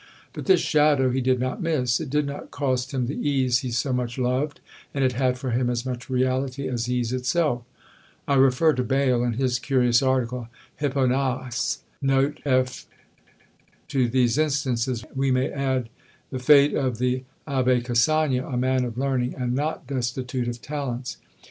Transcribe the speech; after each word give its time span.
But 0.33 0.47
this 0.47 0.61
shadow 0.61 1.11
he 1.11 1.21
did 1.21 1.39
not 1.39 1.61
miss: 1.61 1.99
it 1.99 2.09
did 2.09 2.25
not 2.25 2.49
cost 2.49 2.91
him 2.91 3.05
the 3.05 3.13
ease 3.13 3.59
he 3.59 3.69
so 3.69 3.93
much 3.93 4.17
loved, 4.17 4.59
and 4.95 5.03
it 5.03 5.11
had 5.11 5.37
for 5.37 5.51
him 5.51 5.69
as 5.69 5.85
much 5.85 6.09
reality 6.09 6.67
as 6.67 6.89
ease 6.89 7.13
itself. 7.13 7.61
I 8.27 8.33
refer 8.33 8.73
to 8.73 8.83
Bayle, 8.83 9.23
in 9.23 9.33
his 9.33 9.59
curious 9.59 10.01
article, 10.01 10.47
"Hipponax," 10.77 11.81
note 12.01 12.39
F. 12.45 12.87
To 13.89 14.07
these 14.09 14.39
instances 14.39 15.05
we 15.13 15.29
may 15.29 15.51
add 15.51 15.87
the 16.31 16.39
fate 16.39 16.73
of 16.73 16.97
the 16.97 17.23
Abbé 17.47 17.85
Cassagne, 17.85 18.39
a 18.39 18.57
man 18.57 18.83
of 18.85 18.97
learning, 18.97 19.35
and 19.35 19.53
not 19.53 19.85
destitute 19.85 20.47
of 20.47 20.63
talents. 20.63 21.17